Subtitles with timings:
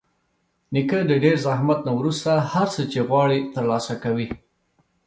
[0.73, 4.27] نیکه د ډېر زحمت نه وروسته هر څه چې غواړي ترلاسه کوي.